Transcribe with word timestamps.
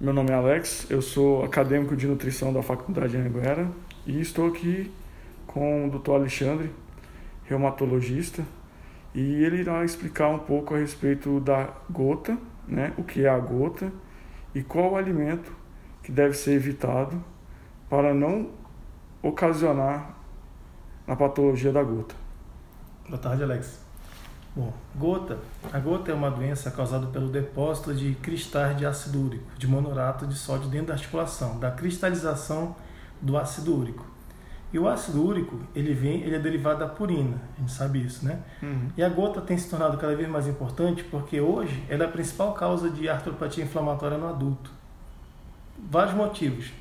Meu 0.00 0.14
nome 0.14 0.30
é 0.30 0.34
Alex, 0.34 0.90
eu 0.90 1.02
sou 1.02 1.44
acadêmico 1.44 1.94
de 1.94 2.06
nutrição 2.06 2.54
da 2.54 2.62
Faculdade 2.62 3.10
de 3.10 3.18
Anguera 3.18 3.70
e 4.06 4.18
estou 4.18 4.48
aqui 4.48 4.90
com 5.46 5.86
o 5.86 5.90
Dr. 5.90 6.12
Alexandre, 6.12 6.70
reumatologista, 7.44 8.42
e 9.14 9.44
ele 9.44 9.58
irá 9.58 9.84
explicar 9.84 10.28
um 10.28 10.38
pouco 10.38 10.74
a 10.74 10.78
respeito 10.78 11.38
da 11.40 11.68
gota, 11.90 12.38
né, 12.66 12.94
o 12.96 13.04
que 13.04 13.26
é 13.26 13.28
a 13.28 13.38
gota 13.38 13.92
e 14.54 14.62
qual 14.62 14.92
o 14.92 14.96
alimento 14.96 15.52
que 16.02 16.10
deve 16.10 16.32
ser 16.32 16.52
evitado 16.52 17.22
para 17.90 18.14
não 18.14 18.48
ocasionar 19.22 20.16
a 21.06 21.14
patologia 21.14 21.72
da 21.72 21.82
gota. 21.82 22.14
Boa 23.06 23.18
tarde, 23.18 23.42
Alex. 23.42 23.89
Bom, 24.54 24.72
gota. 24.96 25.38
A 25.72 25.78
gota 25.78 26.10
é 26.10 26.14
uma 26.14 26.30
doença 26.30 26.70
causada 26.70 27.06
pelo 27.06 27.28
depósito 27.28 27.94
de 27.94 28.14
cristais 28.16 28.76
de 28.76 28.84
ácido 28.84 29.24
úrico, 29.24 29.44
de 29.56 29.68
monorato 29.68 30.26
de 30.26 30.34
sódio 30.34 30.68
dentro 30.68 30.88
da 30.88 30.94
articulação, 30.94 31.58
da 31.60 31.70
cristalização 31.70 32.74
do 33.20 33.38
ácido 33.38 33.76
úrico. 33.76 34.04
E 34.72 34.78
o 34.78 34.88
ácido 34.88 35.24
úrico, 35.24 35.60
ele 35.74 35.92
vem, 35.94 36.22
ele 36.22 36.36
é 36.36 36.38
derivado 36.38 36.80
da 36.80 36.86
purina, 36.86 37.36
a 37.56 37.60
gente 37.60 37.72
sabe 37.72 38.04
isso, 38.04 38.24
né? 38.24 38.40
Uhum. 38.62 38.88
E 38.96 39.02
a 39.02 39.08
gota 39.08 39.40
tem 39.40 39.58
se 39.58 39.68
tornado 39.68 39.96
cada 39.98 40.14
vez 40.14 40.28
mais 40.28 40.46
importante 40.46 41.02
porque 41.04 41.40
hoje 41.40 41.84
ela 41.88 42.04
é 42.04 42.06
a 42.06 42.10
principal 42.10 42.52
causa 42.54 42.88
de 42.88 43.08
artropatia 43.08 43.64
inflamatória 43.64 44.16
no 44.16 44.28
adulto. 44.28 44.70
Vários 45.90 46.14
motivos. 46.14 46.72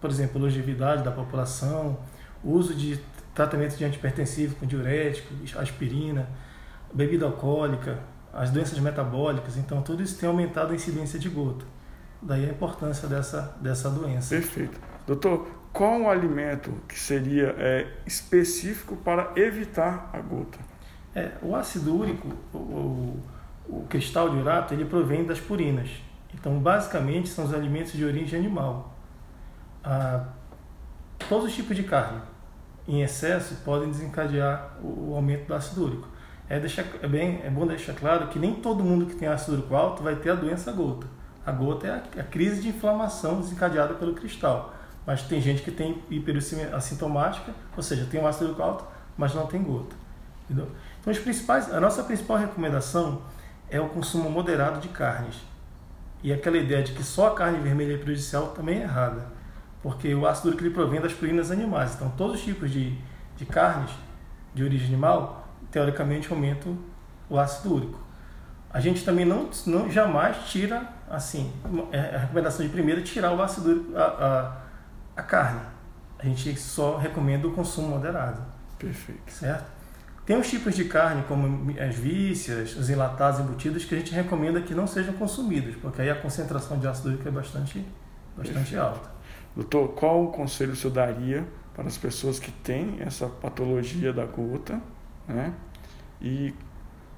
Por 0.00 0.10
exemplo, 0.10 0.40
longevidade 0.40 1.02
da 1.02 1.10
população, 1.10 1.98
uso 2.42 2.74
de 2.74 3.00
tratamento 3.34 3.76
de 3.76 3.84
antipertensivo 3.84 4.54
com 4.56 4.66
diurético, 4.66 5.34
aspirina, 5.58 6.28
bebida 6.94 7.26
alcoólica, 7.26 7.98
as 8.32 8.50
doenças 8.50 8.78
metabólicas. 8.78 9.56
Então, 9.56 9.82
tudo 9.82 10.02
isso 10.02 10.18
tem 10.18 10.28
aumentado 10.28 10.72
a 10.72 10.74
incidência 10.74 11.18
de 11.18 11.28
gota. 11.28 11.64
Daí 12.22 12.46
a 12.46 12.48
importância 12.48 13.08
dessa, 13.08 13.56
dessa 13.60 13.90
doença. 13.90 14.34
Perfeito. 14.34 14.80
Doutor, 15.06 15.46
qual 15.72 16.02
o 16.02 16.08
alimento 16.08 16.72
que 16.88 16.98
seria 16.98 17.54
é, 17.58 17.86
específico 18.06 18.96
para 18.96 19.32
evitar 19.36 20.08
a 20.12 20.20
gota? 20.20 20.58
É, 21.14 21.32
o 21.42 21.54
ácido 21.54 21.96
úrico, 21.96 22.28
o, 22.52 22.58
o, 22.58 23.22
o, 23.68 23.86
cristal 23.88 24.30
de 24.30 24.36
urato, 24.36 24.72
ele 24.72 24.84
provém 24.84 25.24
das 25.24 25.38
purinas. 25.38 25.90
Então, 26.32 26.58
basicamente, 26.58 27.28
são 27.28 27.44
os 27.44 27.52
alimentos 27.52 27.92
de 27.92 28.04
origem 28.04 28.38
animal. 28.38 28.96
Ah, 29.82 30.24
todos 31.28 31.46
os 31.46 31.54
tipos 31.54 31.76
de 31.76 31.82
carne 31.82 32.20
em 32.86 33.02
excesso 33.02 33.56
podem 33.64 33.90
desencadear 33.90 34.76
o, 34.82 35.10
o 35.10 35.14
aumento 35.16 35.46
do 35.46 35.54
ácido 35.54 35.84
úrico. 35.84 36.08
É, 36.48 36.60
deixar, 36.60 36.84
é, 37.02 37.08
bem, 37.08 37.40
é 37.44 37.50
bom 37.50 37.66
deixar 37.66 37.94
claro 37.94 38.28
que 38.28 38.38
nem 38.38 38.54
todo 38.54 38.84
mundo 38.84 39.06
que 39.06 39.14
tem 39.14 39.28
ácido 39.28 39.56
úrico 39.56 39.74
alto 39.74 40.02
vai 40.02 40.16
ter 40.16 40.30
a 40.30 40.34
doença 40.34 40.70
gota. 40.72 41.06
A 41.44 41.52
gota 41.52 41.86
é 41.86 41.90
a, 41.90 42.20
a 42.20 42.24
crise 42.24 42.60
de 42.60 42.68
inflamação 42.68 43.40
desencadeada 43.40 43.94
pelo 43.94 44.14
cristal 44.14 44.74
mas 45.06 45.22
tem 45.22 45.40
gente 45.40 45.62
que 45.62 45.70
tem 45.70 46.02
hiperuricemia 46.10 46.74
assintomática, 46.74 47.52
ou 47.76 47.82
seja, 47.82 48.06
tem 48.10 48.20
um 48.20 48.26
ácido 48.26 48.46
úrico 48.46 48.62
alto, 48.62 48.84
mas 49.16 49.34
não 49.34 49.46
tem 49.46 49.62
gota. 49.62 49.94
Entendeu? 50.44 50.70
Então, 51.00 51.12
os 51.12 51.18
principais, 51.18 51.72
a 51.72 51.80
nossa 51.80 52.02
principal 52.04 52.38
recomendação 52.38 53.22
é 53.70 53.80
o 53.80 53.88
consumo 53.88 54.30
moderado 54.30 54.80
de 54.80 54.88
carnes. 54.88 55.36
E 56.22 56.32
aquela 56.32 56.56
ideia 56.56 56.82
de 56.82 56.92
que 56.92 57.04
só 57.04 57.28
a 57.28 57.34
carne 57.34 57.58
vermelha 57.58 57.94
é 57.94 57.98
prejudicial 57.98 58.48
também 58.48 58.78
é 58.78 58.82
errada, 58.82 59.26
porque 59.82 60.14
o 60.14 60.26
ácido 60.26 60.48
úrico 60.48 60.62
ele 60.62 60.72
provém 60.72 61.00
das 61.00 61.12
proteínas 61.12 61.50
animais. 61.50 61.94
Então, 61.94 62.10
todos 62.16 62.36
os 62.36 62.42
tipos 62.42 62.70
de, 62.70 62.96
de 63.36 63.44
carnes 63.44 63.90
de 64.54 64.64
origem 64.64 64.88
animal, 64.88 65.43
teoricamente, 65.70 66.30
aumentam 66.30 66.78
o 67.28 67.38
ácido 67.38 67.74
úrico. 67.74 68.04
A 68.70 68.80
gente 68.80 69.04
também 69.04 69.24
não, 69.24 69.50
não 69.66 69.90
jamais 69.90 70.36
tira, 70.48 70.88
assim, 71.08 71.52
é, 71.92 72.16
a 72.16 72.18
recomendação 72.18 72.66
de 72.66 72.72
primeira 72.72 73.00
é 73.00 73.04
tirar 73.04 73.32
o 73.32 73.40
ácido 73.40 73.70
úrico, 73.70 73.96
a, 73.96 74.02
a 74.02 74.64
a 75.16 75.22
carne. 75.22 75.60
A 76.18 76.24
gente 76.24 76.58
só 76.58 76.96
recomenda 76.96 77.46
o 77.46 77.52
consumo 77.52 77.88
moderado. 77.88 78.42
Perfeito. 78.78 79.30
Certo? 79.30 79.72
Tem 80.24 80.38
os 80.38 80.48
tipos 80.48 80.74
de 80.74 80.86
carne, 80.86 81.22
como 81.28 81.70
as 81.78 81.94
vísceras, 81.94 82.74
os 82.76 82.88
enlatados 82.88 83.40
embutidos, 83.40 83.84
que 83.84 83.94
a 83.94 83.98
gente 83.98 84.14
recomenda 84.14 84.60
que 84.60 84.74
não 84.74 84.86
sejam 84.86 85.12
consumidos, 85.14 85.76
porque 85.76 86.00
aí 86.00 86.08
a 86.08 86.14
concentração 86.14 86.78
de 86.78 86.86
ácido 86.86 87.10
úrico 87.10 87.28
é 87.28 87.30
bastante, 87.30 87.84
bastante 88.36 88.76
alta. 88.76 89.10
Doutor, 89.54 89.88
qual 89.88 90.24
o 90.24 90.28
conselho 90.28 90.72
o 90.72 90.76
senhor 90.76 90.94
daria 90.94 91.46
para 91.74 91.86
as 91.86 91.98
pessoas 91.98 92.38
que 92.38 92.50
têm 92.50 92.96
essa 93.00 93.26
patologia 93.26 94.12
da 94.14 94.24
gota, 94.24 94.80
né? 95.26 95.52
E 96.20 96.54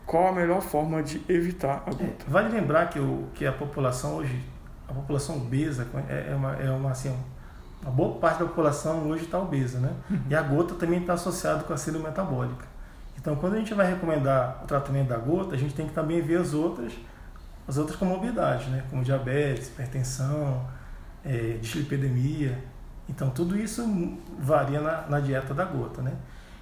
qual 0.06 0.28
a 0.28 0.32
melhor 0.32 0.62
forma 0.62 1.02
de 1.02 1.20
evitar 1.28 1.82
a 1.86 1.90
gota? 1.90 2.04
É, 2.04 2.14
vale 2.28 2.48
lembrar 2.48 2.88
que, 2.88 2.98
o, 2.98 3.28
que 3.34 3.44
a 3.44 3.52
população 3.52 4.16
hoje, 4.16 4.40
a 4.88 4.92
população 4.92 5.36
obesa, 5.36 5.86
é, 6.08 6.28
é 6.30 6.34
uma, 6.34 6.52
é 6.54 6.70
uma 6.70 6.90
assim, 6.90 7.14
a 7.84 7.90
boa 7.90 8.18
parte 8.18 8.40
da 8.40 8.46
população 8.46 9.08
hoje 9.08 9.24
está 9.24 9.38
obesa, 9.38 9.78
né? 9.78 9.92
Uhum. 10.10 10.20
E 10.30 10.34
a 10.34 10.42
gota 10.42 10.74
também 10.74 11.00
está 11.00 11.14
associada 11.14 11.64
com 11.64 11.72
a 11.72 11.76
síndrome 11.76 12.06
metabólica. 12.06 12.64
Então, 13.18 13.34
quando 13.36 13.54
a 13.54 13.58
gente 13.58 13.74
vai 13.74 13.90
recomendar 13.90 14.60
o 14.62 14.66
tratamento 14.66 15.08
da 15.08 15.16
gota, 15.16 15.54
a 15.54 15.58
gente 15.58 15.74
tem 15.74 15.86
que 15.86 15.92
também 15.92 16.22
ver 16.22 16.38
as 16.38 16.54
outras, 16.54 16.92
as 17.66 17.76
outras 17.76 17.98
comorbidades, 17.98 18.68
né? 18.68 18.84
Como 18.88 19.02
diabetes, 19.02 19.68
hipertensão, 19.68 20.64
é, 21.24 21.58
dislipidemia. 21.60 22.56
Então, 23.08 23.30
tudo 23.30 23.56
isso 23.56 23.82
varia 24.38 24.80
na, 24.80 25.02
na 25.08 25.20
dieta 25.20 25.52
da 25.52 25.64
gota, 25.64 26.02
né? 26.02 26.12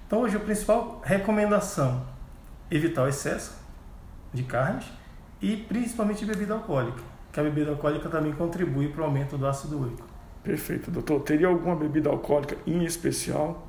Então, 0.07 0.21
hoje 0.21 0.37
a 0.37 0.39
principal 0.39 1.01
recomendação 1.03 2.05
evitar 2.69 3.03
o 3.03 3.07
excesso 3.07 3.57
de 4.33 4.43
carnes 4.43 4.85
e 5.41 5.57
principalmente 5.57 6.25
bebida 6.25 6.53
alcoólica, 6.53 7.01
que 7.31 7.39
a 7.39 7.43
bebida 7.43 7.71
alcoólica 7.71 8.09
também 8.09 8.33
contribui 8.33 8.89
para 8.89 9.01
o 9.01 9.05
aumento 9.05 9.37
do 9.37 9.47
ácido 9.47 9.79
úrico. 9.79 10.05
Perfeito, 10.43 10.91
doutor. 10.91 11.21
Teria 11.21 11.47
alguma 11.47 11.75
bebida 11.75 12.09
alcoólica 12.09 12.55
em 12.67 12.83
especial? 12.83 13.67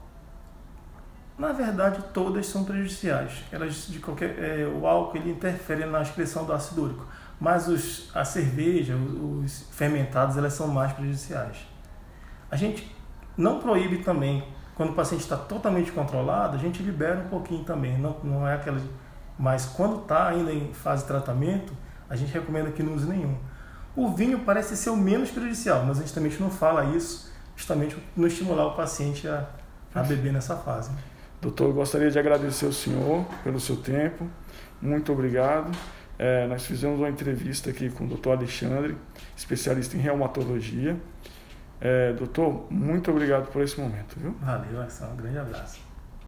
Na 1.38 1.52
verdade, 1.52 2.02
todas 2.12 2.46
são 2.46 2.64
prejudiciais. 2.64 3.44
Elas 3.50 3.86
de 3.88 3.98
qualquer, 3.98 4.38
é, 4.38 4.66
o 4.66 4.86
álcool 4.86 5.16
ele 5.16 5.30
interfere 5.30 5.84
na 5.86 6.02
excreção 6.02 6.44
do 6.44 6.52
ácido 6.52 6.84
úrico, 6.84 7.06
mas 7.40 7.68
os, 7.68 8.10
a 8.14 8.24
cerveja, 8.24 8.94
os, 8.94 9.44
os 9.44 9.66
fermentados, 9.72 10.36
elas 10.36 10.52
são 10.52 10.68
mais 10.68 10.92
prejudiciais. 10.92 11.58
A 12.50 12.56
gente 12.56 12.94
não 13.36 13.58
proíbe 13.58 13.98
também 13.98 14.46
quando 14.76 14.90
o 14.90 14.92
paciente 14.92 15.22
está 15.22 15.36
totalmente 15.36 15.90
controlado, 15.90 16.56
a 16.56 16.58
gente 16.58 16.82
libera 16.82 17.20
um 17.20 17.28
pouquinho 17.28 17.64
também. 17.64 17.98
Não, 17.98 18.16
não 18.22 18.46
é 18.46 18.54
aquela, 18.54 18.80
mas 19.38 19.64
quando 19.66 20.02
está 20.02 20.28
ainda 20.28 20.52
em 20.52 20.72
fase 20.72 21.02
de 21.02 21.08
tratamento, 21.08 21.72
a 22.08 22.14
gente 22.14 22.32
recomenda 22.32 22.70
que 22.70 22.82
não 22.82 22.94
use 22.94 23.08
nenhum. 23.08 23.34
O 23.96 24.10
vinho 24.10 24.40
parece 24.40 24.76
ser 24.76 24.90
o 24.90 24.96
menos 24.96 25.30
prejudicial, 25.30 25.82
mas 25.84 25.98
a 25.98 26.02
gente 26.02 26.12
também 26.12 26.30
não 26.38 26.50
fala 26.50 26.84
isso 26.94 27.32
justamente 27.56 27.94
para 27.94 28.04
não 28.14 28.28
estimular 28.28 28.66
o 28.66 28.76
paciente 28.76 29.26
a, 29.26 29.48
a 29.94 30.02
beber 30.02 30.32
nessa 30.32 30.54
fase. 30.56 30.90
Doutor, 31.40 31.72
gostaria 31.72 32.10
de 32.10 32.18
agradecer 32.18 32.66
ao 32.66 32.72
senhor 32.72 33.24
pelo 33.42 33.58
seu 33.58 33.76
tempo. 33.76 34.28
Muito 34.80 35.10
obrigado. 35.10 35.70
É, 36.18 36.46
nós 36.46 36.66
fizemos 36.66 36.98
uma 36.98 37.08
entrevista 37.08 37.70
aqui 37.70 37.88
com 37.90 38.04
o 38.04 38.06
doutor 38.06 38.36
Alexandre, 38.36 38.96
especialista 39.34 39.96
em 39.96 40.00
reumatologia. 40.00 40.96
É, 41.80 42.12
doutor, 42.12 42.66
muito 42.70 43.10
obrigado 43.10 43.50
por 43.52 43.62
esse 43.62 43.78
momento. 43.80 44.16
Viu? 44.18 44.34
Valeu, 44.40 44.80
Axel. 44.80 45.08
Um 45.08 45.16
grande 45.16 45.38
abraço. 45.38 45.80